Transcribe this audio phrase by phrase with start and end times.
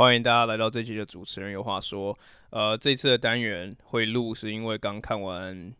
[0.00, 2.18] 欢迎大家来到这期的主持人有话说。
[2.48, 5.72] 呃，这次的单元会录是因为刚看完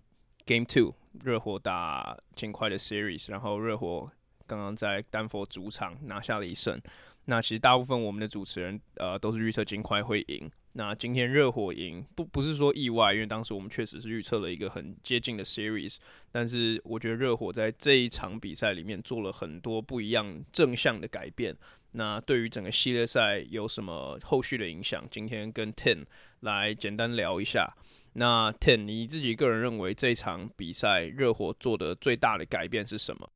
[0.44, 0.94] Game Two
[1.24, 4.12] 热火打金块的 Series，然后热火
[4.46, 6.78] 刚刚在丹佛主场拿下了一胜。
[7.24, 10.50] 那其实大部分我们的主持人呃都是预测金块会赢。
[10.72, 15.96] 那今天热火赢不不是说意外，因为当时我们确实是预测了一个很接近的 Series。
[16.30, 21.56] 但是我觉得热火在这一场比赛里面做了很多不一样正向的改变。
[21.92, 25.04] 那对于整个系列赛有什么后续的影响？
[25.10, 26.04] 今天跟 Ten
[26.40, 27.74] 来简单聊一下。
[28.12, 33.28] 那 Ten 你自己个人认为这一场比赛热火做的最大的改变是什么？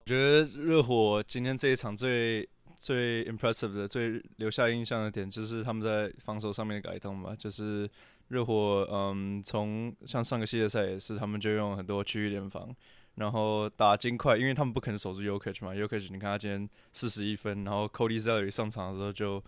[0.00, 2.48] 我觉得热火今天这一场最
[2.86, 7.34] 最 impressive 的、最留下印象的点，就是他们在防守上面的改动吧。
[7.36, 7.90] 就是
[8.28, 12.72] 热火，嗯，从像上个系列赛也是，他们就用很多区域联防。
[13.16, 15.74] 然后打金块，因为他们不可能守住 Jokic 嘛。
[15.74, 19.42] Jokic 你看他今天四十一分，然后 Cody Zeller 上场的时候就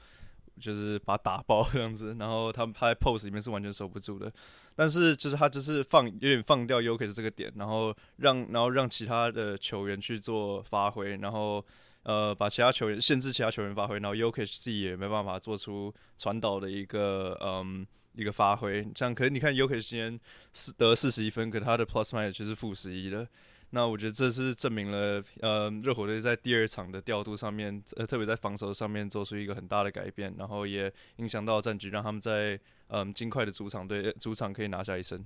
[0.59, 2.17] 就是把他打爆这样子。
[2.19, 4.33] 然后他们他在 post 里面是完全守不住的，
[4.75, 11.65] 但是就是他就是放有点放掉 Jokic 这个点，然后让然后让其他的球员去做发挥，然后
[12.09, 18.83] 呃把其他球员限制其他球员发挥，然后 Jokic 自己也没办法做出传导的一个嗯一个发挥。
[18.95, 20.19] 这样可是你看 Jokic 今天
[20.55, 23.29] 四得四十一分，可他的 plus minus 就是负十一的。
[23.71, 32.59] 那我觉得这是证明了，呃，热火队在第二场的调度上面，呃，特别在防守上面做出一个很大的改变，然后也影响到战局，让他们在
[32.91, 35.23] 嗯、尽快的主场对主场可以拿下一胜。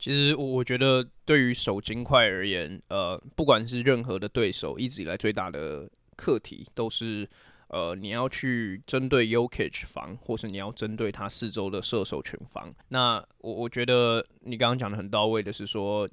[0.00, 7.28] 其实我我觉得对于守金块而言，呃，不管是任何的对手，一直以来最大的课题都是，
[7.68, 12.74] 呃，你要去针对 Jokic 防，或是你要针对他四周的射手群防。
[12.88, 16.08] 那我我觉得你刚刚讲的很到位的是说。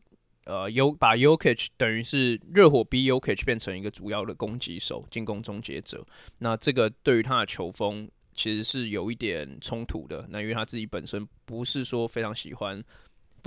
[0.49, 6.01] 呃，有把 Jokic 等于是热火逼 Jokic 变成一个主要的攻击手、进攻终结者。
[6.37, 10.25] 那这个对于他的球风其实是有一点冲突的。
[10.29, 12.81] 那因为他自己本身不是说非常喜欢，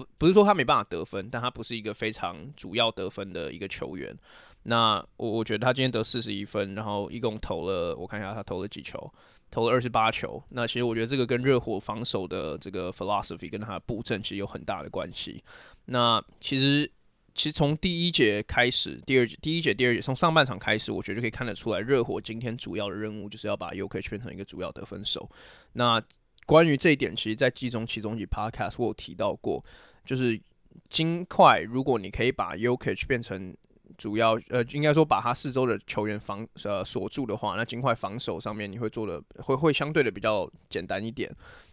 [0.00, 4.16] 不不是说他没办法得分，但他不是一个非常主要得分的一个球员。
[4.62, 9.12] 那我我觉得他今天得四十一分，然后一共投了，我看一下他投了几球，
[9.50, 10.42] 投了二十八球。
[10.50, 15.42] 那其实我觉得这个跟热火防守的这个 philosophy 跟他的布阵其实有很大的关系。
[15.86, 16.90] 那其实，
[17.34, 25.28] 其实从第一节开始，第二节、第一节、第二节，从上半场开始，我觉得就可以看得出来，热火今天主要的任务就是要把 UK 变成一个主要得分手。
[25.72, 26.02] 那
[26.44, 29.64] 关于这一点，其实，在季中、期中及 Podcast 我有提到过，
[30.04, 30.40] 就是
[30.88, 33.54] 金块，如果你可以把 Jokic 变成
[33.98, 41.30] 主要，呃，应该说把他四周的球员防呃锁住的话，那金块防守上面你会做的会会相对的比较简单一点。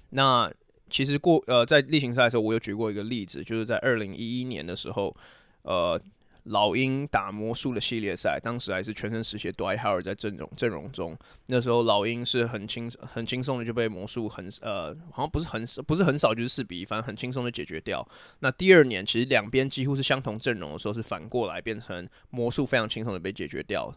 [0.10, 0.52] 那
[0.90, 5.16] 其实过呃，在例行赛的时候，我有举过一个例子，就是在二零一一年的时候，
[5.64, 6.00] 呃，
[6.48, 18.08] 老鹰打魔术的系列赛，当时还是全身是血，Dwight Howard 在阵容阵容中，那时候老鹰是很轻很轻松的就被魔术很呃，好像不是很不是很少就是四比一，反正很轻松的解决掉。
[18.40, 23.94] 那第二年其实两边几乎是相同阵容的时候，是反过来变成魔术非常轻松的被解决掉。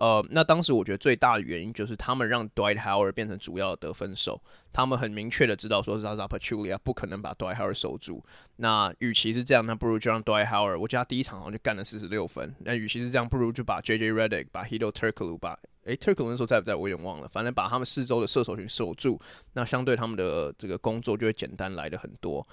[0.00, 8.24] 呃，那当时我觉得最大的原因就是他们让 Dwight Howard 变成主要的得分手，他们很明确的知道说 Zaza Pachulia 不可能把 Dwight Howard 守住。
[8.56, 12.54] 那与其是这样，那不如就让 Dwight Howard，我记得他第一场好像就干了四十六分。
[12.60, 16.30] 那与其是这样，不如就把 JJ Redick、把 Hedo t u r k l u、把诶 t u r k l u
[16.30, 17.28] 那时候在不在，我有点忘了。
[17.28, 19.20] 反正把他们四周的射手群守住，
[19.52, 22.46] 那相对他们的这个工作就会简单来的很多。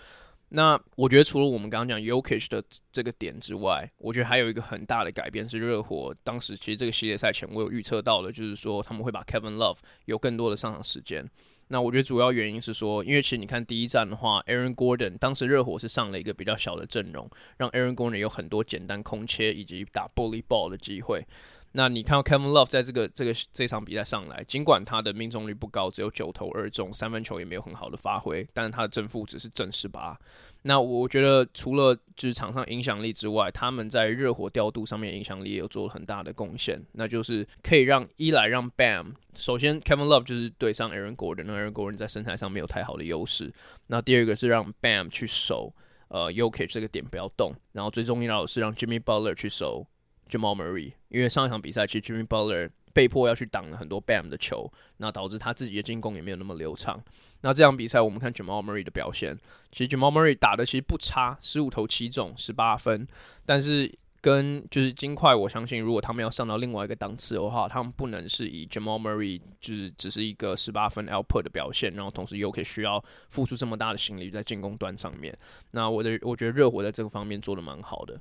[0.49, 11.29] 那我觉得除了我们刚刚讲 Yokish 的这个点之外，我觉得还有一个很大的改变是热火当时其实这个系列赛前我有预测到的，就是说他们会把 Kevin Love 有更多的上场时间。
[11.69, 21.25] 那我觉得主要原因是说，因为其实你看第一战的话，Aaron Gordon 当时热火是上了一个比较小的阵容，让 Aaron Gordon 有很多简单空切以及打 bully ball 的机会。
[21.73, 30.17] 那你看到 Kevin Love 在这个这个这场比赛上来，尽管他的命中率不高，只有九投二中，三分球也没有很好的发挥，但是他的正负值是正十八。
[30.63, 36.81] 那我觉得除了就是场上影响力之外，他们在热火调度上面影响力也有做了很大的贡献。
[36.93, 43.53] 那就是可以让一来让 Bam，首先 Kevin Love 就是对上 Aaron Gordon，那 Aaron Gordon 在身材上没有太好的优势。
[43.85, 45.73] 那第二个是让 Bam 去守
[46.07, 49.85] 呃 y o k i c 这个点不要动，然后最重要的是让 Jimmy Butler 去守。
[50.27, 56.99] Jamal Murray，因为上一场比赛其实 Jimmy Butler 被迫要去挡了很多 Bam 的球，那导致他自己的进攻也没有那么流畅。
[57.41, 59.37] 那这场比赛我们看 Jamal Murray 的表现，
[59.71, 63.07] 其实 Jamal Murray 打的其实不差，十五投七中，十八分。
[63.45, 75.37] 但是跟就是金块，我相信如果他们要上到另外一个档次的话，他们不能是以 Jamal Murray 就是只是一个十八分 output 的表现，然后同时又可以需要付出这么大的心力在进攻端上面。
[75.71, 78.19] 那我的我觉得热火在这个方面做的蛮好的。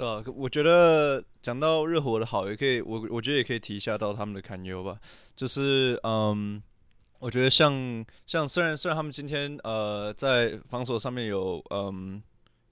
[0.00, 4.98] 对，我觉得讲到热火的好，也可以我我觉得也可以提一下到他们的堪忧吧。
[5.36, 6.62] 就是嗯，
[7.18, 12.22] 我觉得像像虽然虽然他们今天呃在防守上面有嗯。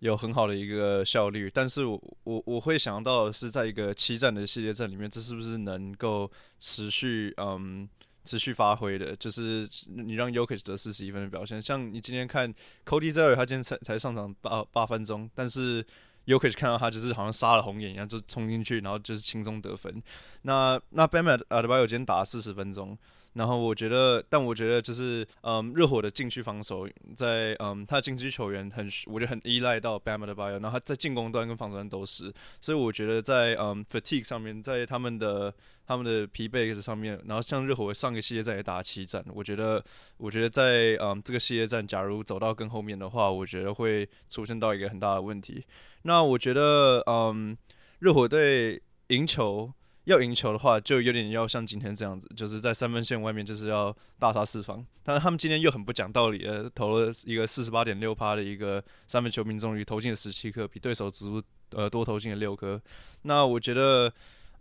[0.00, 6.30] 有很好的一个效率，但是我我我会想到是，在一个七战的系列战里面，这是不是能够
[6.60, 7.88] 持续嗯
[8.22, 9.16] 持续发挥的？
[9.16, 12.54] 就是你让 Jokic 得四十一分的表现，像你今天看
[12.86, 15.84] Cody Zell，他今天才才上场八八分钟，但是
[16.28, 20.02] 又可以看到他就是好像杀了红眼一样，就冲进去，然后就是轻松得分。
[20.42, 22.96] 那那 Bam Adebayo 今天打了四十分钟。
[23.38, 35.55] 然后我觉得，但我觉得就是，嗯，热火的禁区防守在，嗯，他禁区球员很，我觉得很依赖到 Bam a d b i o 然后他在进攻端跟防守端都是，所以我觉得在，嗯，fatigue 上面，在他们的
[35.87, 39.82] 他们的疲惫上面，然后像热火上个系列战也打七战，我觉得，
[40.17, 45.64] 我觉得在，嗯，这个系列战假如走到更后面的话，我觉得会出现到一个很大的问题。
[46.02, 47.56] 那我觉得，嗯，
[48.00, 49.73] 热火队赢球。
[50.08, 54.84] 要赢球的话，就有点要像今天这样子，就是在三分线外面就是要大杀四方。
[55.02, 62.81] 但是他们今天又很不讲道理，呃，投了一个四十八点六趴的一个三分球命中率，投进了十七颗，比对手足呃多投进了六颗。
[63.22, 64.12] 那我觉得，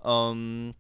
[0.04, 0.74] 嗯。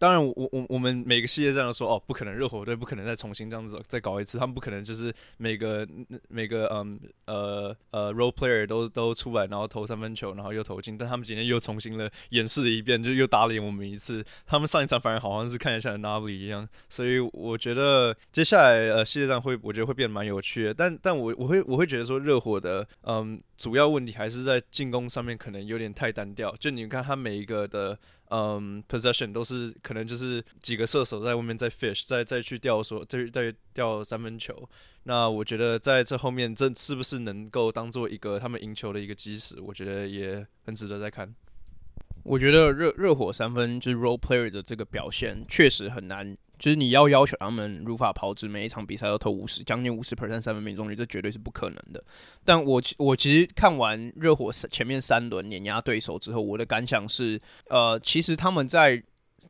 [0.00, 5.86] 当然我，我我我们每个系列这样说哦，不可能，热火队不可能再重新这样子再搞一次，他们不可能就是每个
[6.28, 10.96] 每个嗯呃呃 role player 都都出来，然后投三分球，然后又投进。
[10.96, 14.24] 但他们今天又重新了演示了一遍，就又打脸我们一次。
[14.46, 20.72] 他们上一场反而好像是看起来像 Gnabry 一样，所以我觉得接下来呃系列战会我觉得会变得蛮有趣的。
[20.72, 26.56] 但 但我我会我会觉得说热火的嗯主要问题还是在进攻上面可能有点太单调。
[26.58, 27.98] 就你看他每一个的。
[28.30, 34.68] 嗯，possession 都是可能就是几个射手在外面在 fish，在再去吊说，再再吊三分球。
[35.04, 39.60] 那我觉得在这后面，这是不是能够当做一个他们赢球的一个基石？
[39.60, 41.34] 我觉得也很值得再看。
[42.22, 46.36] 我觉得热热火三分就是 role player 的这个表现确实很难。
[46.60, 52.04] 就是你要要求他们如法炮制，每一场比赛要投五十，将近五十 percent 三分命中率，这绝对是不可能的。
[52.44, 59.02] 但我我其实看完热火前面三轮碾压对手之后，我的感想是，呃，其实他们在。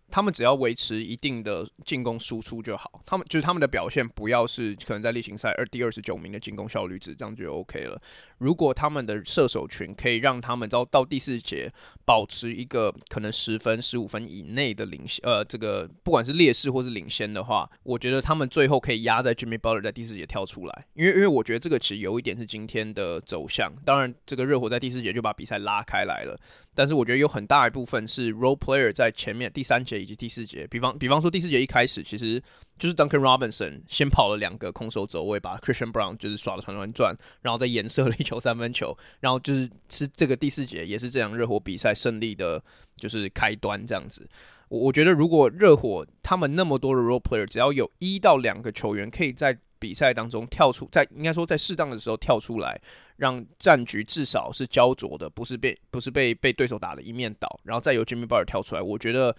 [0.08, 8.00] 他们只要维持一定的进攻输出就好，他们就是他们的表现不要是可能在例行赛二第二十九名的进攻效率值，这样就 OK 了。
[8.40, 11.70] 如果他们的射手群可以让他们到到第四节
[12.04, 23.70] 保持一个可能十分十五分以内的领先，呃，这个不管是劣势或是领先的话，我觉得他们最后可以压在 Jimmy Butler 在第四节跳出来，因为因为我觉得这个其实有一点是今天的走向。
[23.84, 26.38] 当然，这个热火在第四节就把比赛拉开来了。
[26.74, 32.42] 但是我觉得有很大一部分是 role player 在前面第三节以及第四节，比方比方说第四节一开始，其实
[32.80, 42.60] 就是 Duncan Robinson 先跑了两个空手走位，把 Christian Brown 就是耍的团团转，然后再颜射了一球三分球，然后就是是这个第四节也是这样热火比赛胜利的，
[42.96, 44.28] 就是开端这样子。
[44.68, 52.80] 我我觉得如果热火他们那么多的 role player，只要有一到两个球员可以在比赛当中跳出，在应该说在适当的时候跳出来。
[53.20, 58.80] 让战局至少是焦灼的，不是被不是被被对手打的一面倒，然后再由 Jimmy Butler 跳出来。
[58.80, 59.36] 我觉得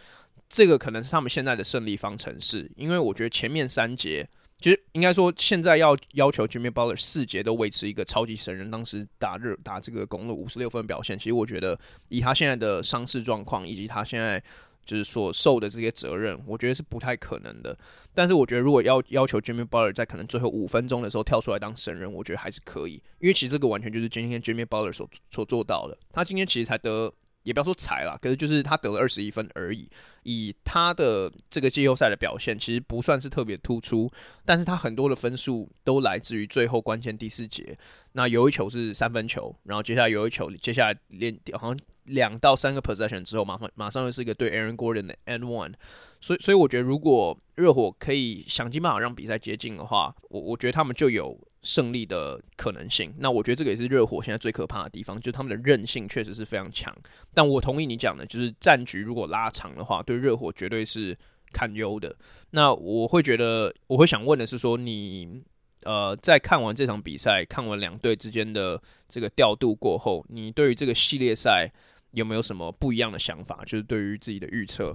[0.52, 4.28] 这个可能是他们现在的胜利方程式，因为我觉得前面三节，
[4.60, 11.80] 其实应该说现在要要求 Jimmy Butler 四节都维持一个超级神人，当时打日打这个公鹿五十六分表现，其实我觉得
[12.10, 14.44] 以他现在的伤势状况以及他现在。
[14.84, 17.78] 就是所受的这些责任，我觉得是不太可能的。
[18.16, 22.94] 但是我觉得，如果要要求 Jimmy Butler 在可能最后五分钟的时候跳出来当神人，我觉得还是可以。
[23.20, 25.96] 因为其实这个完全就是今天 Jimmy Butler 所所做到的。
[26.12, 29.90] 他今天其实才得，也不要说才啦，可是就是他得了二十一分而已。
[30.24, 34.12] 以他的这个季后赛的表现，其实不算是特别突出，
[34.46, 37.78] 但是他很多的分数都来自于最后关键第四节。
[38.14, 41.80] 那有一球是三分球，然后接下来有一球，接下来连好像。
[42.06, 45.72] 两到三个 possession 之后，马上马上又是一个对 Aaron Gordon 的 and one，
[46.20, 53.14] 所以所以我觉得如果热火可以想尽办法让比赛接近的话，我我觉得他们就有胜利的可能性。
[53.18, 56.96] 那我觉得这个也是热火现在最可怕的地方，就是他们的韧性确实是非常强。
[57.34, 61.18] 但我同意你讲的，就是战局如果拉长的话，对热火绝对是
[61.52, 62.16] 堪忧的。
[62.52, 65.44] 那我会觉得，我会想问的是说你。
[65.84, 71.68] 呃，在看完这场比赛，看完两队之间的这个调度过后，你对于这个系列赛
[72.12, 73.64] 有没有什么不一样的想法？
[73.66, 74.94] 就是对于自己的预测？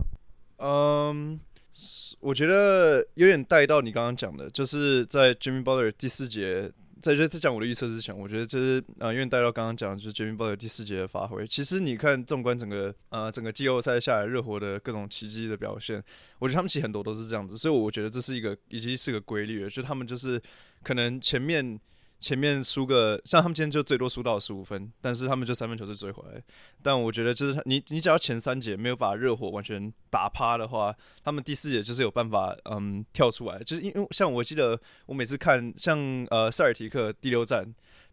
[0.59, 1.41] 嗯，
[2.21, 11.47] 我觉得有点带到你刚刚讲的，就是在 Jimmy Butler 第四节在这次讲我的预测之前，我觉得就是呃，因为带到刚刚讲的就是 Jimmy Butler 第四节的发挥。
[11.47, 16.03] 其实你看，纵观整个呃整个季后赛下来，热火的各种奇迹的表现，
[16.39, 17.57] 我觉得他们其实很多都是这样子。
[17.57, 20.41] 所以我觉得这是一个已经是个规律了，就他们就是
[20.83, 21.79] 可能前面。
[22.27, 26.43] 前面输个像他们今天就最多输到十五分，但是他们就三分球是追回来。
[26.83, 30.93] 但我觉得就是你你只要前三节没有把热火完全打趴的话，
[31.23, 33.61] 他们第四节就是有办法嗯跳出来。
[33.61, 35.97] 就是因为像我记得我每次看像
[36.33, 37.65] 呃塞尔提克第六战，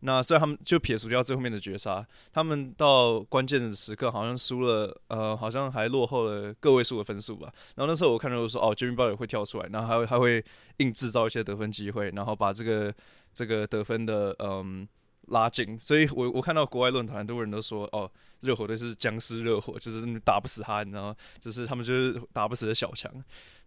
[0.02, 7.52] 那虽然他们就撇除掉最后面的绝杀，他们到关键的时刻好像输了呃好像还落后了个位数的分数吧。
[7.74, 10.46] 然后那时候我看到说哦，Jimmy Butler 会跳出来，然后还会还会
[10.78, 12.94] 硬制造一些得分机会，然后把这个。
[13.34, 14.88] 这个得分的嗯
[15.28, 18.12] 拉近，所以我我看到国外论坛很多人都说哦，
[18.42, 21.16] 热火队是僵尸热火，就是打不死他，你知道吗？
[21.40, 23.10] 就是他们就是打不死的小强。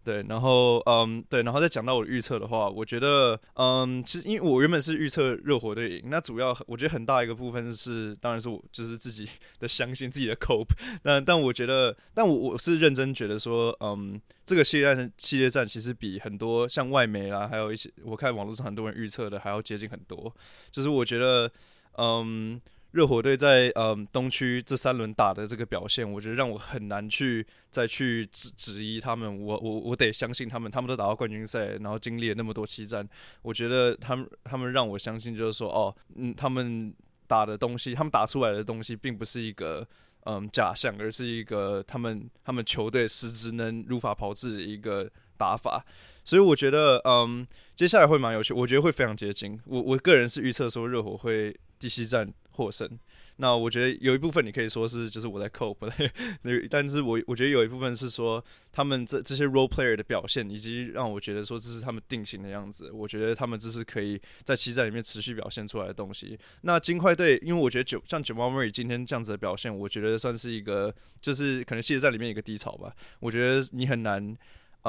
[0.07, 9.27] 对，然后嗯，对，然后再讲到我预测的话，我觉得嗯，其实因为我原本是预测热火队赢，那主要我觉得很大一个部分是，当然是我就是自己
[9.59, 10.71] 的相信自己的 cope，
[11.03, 20.33] 但但我觉得，但我我是认真觉得说，嗯，这个系列战系列战其实比很多像外媒啦，还有一些我看网络上很多人预测的还要接近很多，
[20.71, 21.51] 就是我觉得
[21.97, 22.61] 嗯。
[22.91, 29.43] 热火队在嗯东区这三轮打的这个表现，我觉得让我很难去再去质质疑他们。
[29.43, 33.07] 我我我得相信他们，他们都打到冠军赛，然后经历了那么多期战，
[33.41, 36.93] 我觉得他们他们让我相信，就是说哦，嗯，他们
[37.27, 39.85] 打的东西，他们打出来的东西，并不是一个
[40.23, 45.85] 嗯假象，而是一个他们他们球队实质能如法炮制的一个打法。
[46.23, 49.59] 所以我觉得嗯接下来会蛮有趣，我觉得会非常接近。
[49.65, 52.33] 我我个人是预测说热火会第七战。
[52.57, 52.89] 获胜，
[53.37, 55.89] 那我觉得有一部分你可以说是就是我在 cope，
[56.69, 62.91] 但是我我觉得有一部分是说他们这这些 role player 的表现，以及让我觉得说这是他们定型的样子。
[62.91, 66.37] 我觉得他们这是可以在期赛里面持续表现出来的东西。
[66.61, 72.91] 那金块队，因为我觉得九像九毛瑞今天这样子的表现，我觉得算是一个就是可能系列赛里面一个低潮吧。
[73.19, 74.35] 我觉得你很难。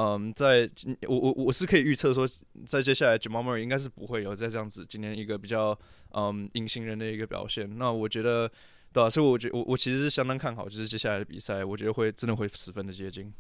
[0.01, 0.71] 嗯，在
[1.09, 2.25] 我我我是可以预测说，
[2.65, 5.77] 在接下来 Jamal Murray 应该是不会有再这样子今天一个比较
[6.13, 7.69] 嗯隐形人的一个表现。
[7.79, 8.49] 那我觉得，
[8.93, 13.33] 对啊，所以我觉我我其实是相当看好，就是接下来的比赛，我觉得会真的会十分的接近。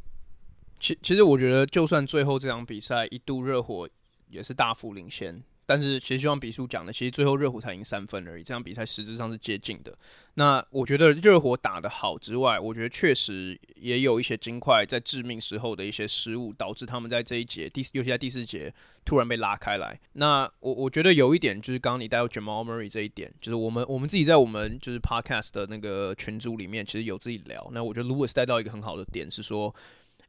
[0.80, 3.88] 其其实我觉得，就算最后这场比赛一度热火
[4.28, 5.40] 也是大幅领先。
[5.68, 9.94] 但是其实就像比数讲的，其实最后热火才赢三分而已，这场比赛实质上是接近的。
[10.32, 18.72] 那我觉得热火打得好之外，我觉得确实也有一些金块在致命时候的一些失误，导致他们在这一节第尤其在第四节
[19.04, 20.00] 突然被拉开来。
[20.14, 27.68] 那我我觉得有一点就是刚刚你带到 Jamal Murray 这一点，就是我们我们自己在我们就是 Podcast 的那个群组里面，其实有自己聊。
[27.74, 29.74] 那我觉得 Lewis 带到一个很好的点是说。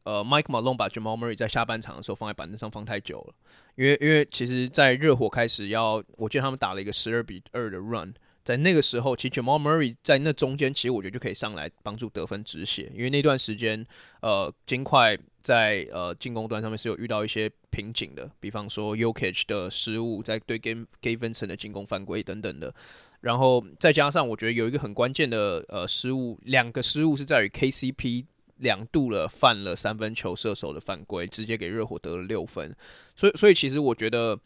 [0.10, 3.34] 呃，Mike Malone 把 Jamal Murray 在下半场的时候放在板凳上放太久了，
[3.76, 8.12] 因为因为其实，在热火开始要，我记得他们打了一个十二比二的 run，
[8.44, 13.86] 在那个时候，其实 Jamal Murray 在那中间，其实我觉得就可以上来帮助得分止血，因为那段时间，
[14.24, 22.74] 呃，金块在呃进攻端上面是有遇到一些瓶颈的，比方说 Jokic 的失误，在对 Game Gavinson 的进攻犯规等等的，
[23.22, 28.26] 然后再加上我觉得有一个很关键的呃失误，两个失误是在于 KCP。
[28.60, 32.76] 两度了犯了三分球射手的犯规，直接给热火得了六分。
[33.16, 34.40] 所以，所以其实我觉得，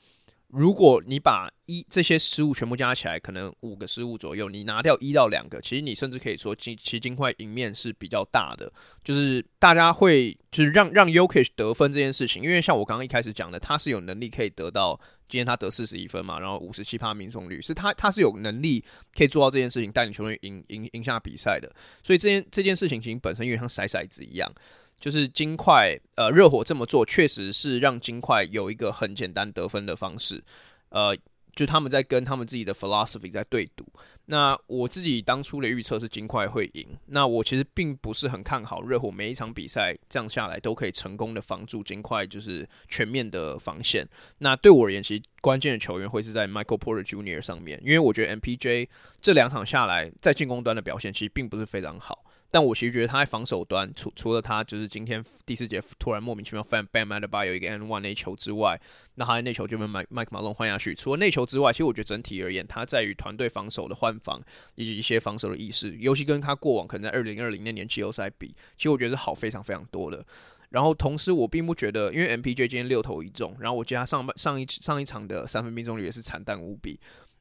[0.48, 8.72] 如果你把一这些失误全部加起来，可能五个失误左右，你拿掉一到两个，其实你甚至可以说金其金块赢面是比较大的。
[9.04, 15.00] 就是大家会就是让让 Jokic 得分这件事情，因为像我刚刚一开始讲的，他是有能力可以得到。
[15.34, 18.86] 今天他得四十一分嘛，然后五十七趴命中率，是他他是有能力
[19.18, 21.68] 可以做到这件事情，带领球队赢赢赢下比赛的。
[22.04, 24.54] 所以这件这件事情其实本身有点像骰骰子一样，
[25.00, 30.44] 就是金块呃热火这么做，确实是让金块有一个很简单得分的方式，
[30.90, 31.18] 呃。
[31.56, 33.86] 就他们在跟他们自己的 philosophy 在对赌。
[34.26, 36.88] 那我自己当初的预测是金块会赢。
[37.08, 44.08] 那我其实并不是很看好热火每一场比赛这样下来都可以成功的防住金块，就是全面的防线。
[44.38, 47.42] 那对我而言，其实关键的球员会是在 Michael Porter Jr.
[47.42, 48.88] 上面，因为我觉得 MPJ
[49.20, 52.24] 这两场下来在进攻端的表现其实并不是非常好。
[52.54, 58.80] 但我其实觉得他在防守端，除除了他就是今天第四节突然莫名其妙犯 Bam a d b y 有一个 N one 内球之外，
[59.16, 60.94] 那他的内球就被 Mike Mike Malone 换下去。
[60.94, 64.40] 除了内球之外，其实我觉得整体而言，他在于团队防守的换防
[64.76, 70.24] 以及一些防守的意识，尤其跟他过往可能在二零二零那年季后赛比，其实我觉得是好非常非常多的。
[70.70, 77.00] 然后同时，我并不觉得，因为 MPJ 今天六投一中，然后我记得他上半上一上一场的三分命中率也是惨淡无比，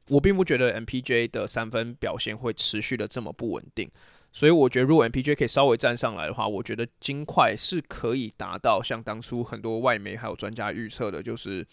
[0.09, 3.87] 我并不觉得 MPJ 的三分表现会持续的这么不稳定。
[4.33, 11.63] 所以我觉得，如果 MPJ 可以稍微站上来的话，我觉得金块是可以达到像当初很多外媒还有专家预测的，就是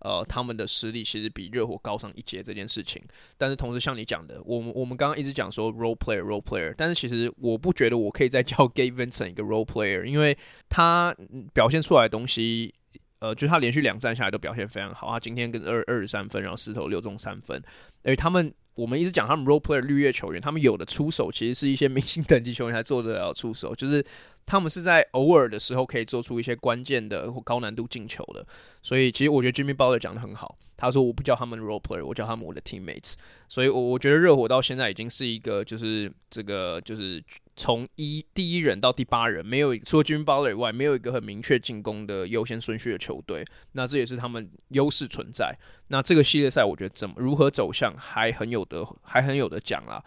[0.00, 3.02] 呃，他们的实力其实比热火高上一截这件事情。
[3.36, 10.36] 但是同时，像你讲的，我们我们刚刚一直讲说 role player role player，但是其实我不觉得我可以再叫 Gabe Vincent 一个 role player，因为
[10.70, 11.14] 他
[11.52, 12.74] 表现出来的东西，
[13.18, 15.10] 呃，就是他连续两战下来都表现非常好。
[15.10, 17.62] 他今天跟二二十三分，然后四投六中三分，
[18.04, 18.54] 而他们。
[18.76, 24.04] 我们一直讲他们 role player 绿叶球员，他们有的出手其实是一些明星等级球员才做得了出手，就是
[24.46, 28.46] 他们是在偶尔的时候可以做出一些关键的或高难度进球的。
[28.82, 33.14] 所以其实我觉得 Jimmy Butler 讲得很好，他说我不叫他们 role player，我叫他们我的 teammates。
[33.48, 37.22] 所以我我觉得热火到现在已经是一个就是这个就是。
[37.58, 43.42] 从一第一人到第八人，没有除了 Jimmy Butler 以外，没有一个很明确进攻的优先顺序的球队。
[43.72, 45.56] 那这也是他们优势存在。
[45.88, 50.04] 那这个系列赛，我觉得怎么如何走向，还很有得还很有得讲啦。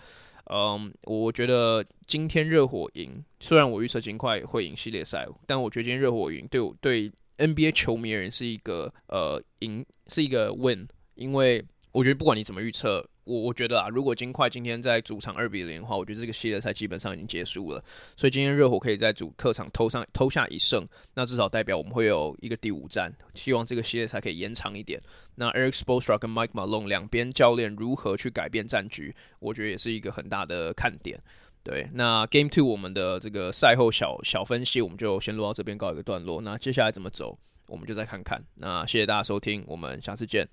[0.49, 13.07] 嗯，我觉得今天热火赢，虽然我预测金块会赢系列赛，但我觉得今天热火赢对我对 NBA 球迷而言是一个呃赢是一个 win，因为我觉得不管你怎么预测。
[13.29, 17.83] 我我觉得啊，如果金块今天在主场二比零的话，我觉得这个系列赛基本上已经结束了。
[18.17, 20.83] 所以今天热火可以在主客场偷上偷下一胜，
[21.13, 23.13] 那至少代表我们会有一个第五战。
[23.35, 24.99] 希望这个系列赛可以延长一点。
[25.35, 31.21] 那 Eric Spoelstra 跟 Mike Malone 两边教练如何去改变战局，我觉得也是一个很大的看点。
[31.63, 36.41] 对，那 Game Two 我们的这个赛后小小分析，我们就先录到这边告一个段落。
[36.41, 38.43] 那接下来怎么走，我们就再看看。
[38.55, 40.49] 那谢谢大家收听，我们下次见。